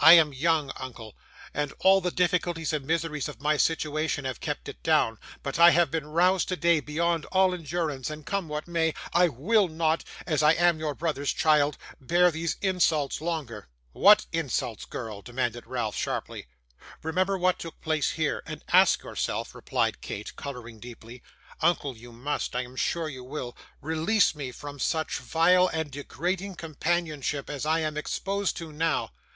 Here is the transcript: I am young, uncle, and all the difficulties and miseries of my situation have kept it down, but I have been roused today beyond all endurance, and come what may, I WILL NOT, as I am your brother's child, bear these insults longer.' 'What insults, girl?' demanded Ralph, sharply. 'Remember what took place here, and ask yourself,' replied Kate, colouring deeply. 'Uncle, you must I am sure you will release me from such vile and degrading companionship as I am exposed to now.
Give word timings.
I 0.00 0.14
am 0.14 0.32
young, 0.32 0.72
uncle, 0.78 1.14
and 1.52 1.70
all 1.80 2.00
the 2.00 2.10
difficulties 2.10 2.72
and 2.72 2.86
miseries 2.86 3.28
of 3.28 3.42
my 3.42 3.58
situation 3.58 4.24
have 4.24 4.40
kept 4.40 4.66
it 4.66 4.82
down, 4.82 5.18
but 5.42 5.58
I 5.58 5.72
have 5.72 5.90
been 5.90 6.06
roused 6.06 6.48
today 6.48 6.80
beyond 6.80 7.26
all 7.26 7.52
endurance, 7.52 8.08
and 8.08 8.24
come 8.24 8.48
what 8.48 8.66
may, 8.66 8.94
I 9.12 9.28
WILL 9.28 9.68
NOT, 9.68 10.02
as 10.26 10.42
I 10.42 10.52
am 10.52 10.78
your 10.78 10.94
brother's 10.94 11.34
child, 11.34 11.76
bear 12.00 12.30
these 12.30 12.56
insults 12.62 13.20
longer.' 13.20 13.68
'What 13.92 14.24
insults, 14.32 14.86
girl?' 14.86 15.20
demanded 15.20 15.66
Ralph, 15.66 15.96
sharply. 15.96 16.46
'Remember 17.02 17.36
what 17.36 17.58
took 17.58 17.78
place 17.82 18.12
here, 18.12 18.42
and 18.46 18.64
ask 18.72 19.02
yourself,' 19.02 19.54
replied 19.54 20.00
Kate, 20.00 20.34
colouring 20.34 20.80
deeply. 20.80 21.22
'Uncle, 21.60 21.94
you 21.94 22.10
must 22.10 22.56
I 22.56 22.62
am 22.62 22.74
sure 22.74 23.10
you 23.10 23.22
will 23.22 23.54
release 23.82 24.34
me 24.34 24.50
from 24.50 24.78
such 24.78 25.18
vile 25.18 25.66
and 25.74 25.90
degrading 25.90 26.54
companionship 26.54 27.50
as 27.50 27.66
I 27.66 27.80
am 27.80 27.98
exposed 27.98 28.56
to 28.56 28.72
now. 28.72 29.12